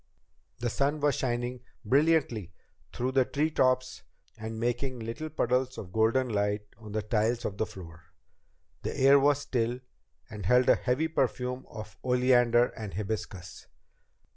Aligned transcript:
The 0.57 0.71
sun 0.71 0.99
was 0.99 1.13
shining 1.13 1.59
brilliantly 1.85 2.51
through 2.91 3.11
the 3.11 3.23
tree 3.23 3.51
tops 3.51 4.01
and 4.35 4.59
making 4.59 4.97
little 4.97 5.29
puddles 5.29 5.77
of 5.77 5.93
golden 5.93 6.27
light 6.29 6.63
on 6.79 6.93
the 6.93 7.03
tiles 7.03 7.45
of 7.45 7.59
the 7.59 7.67
floor. 7.67 8.05
The 8.81 8.97
air 8.99 9.19
was 9.19 9.41
still, 9.41 9.79
and 10.27 10.47
held 10.47 10.69
a 10.69 10.75
heavy 10.75 11.07
perfume 11.07 11.67
of 11.69 11.99
oleander 12.03 12.69
and 12.75 12.95
hibiscus. 12.95 13.67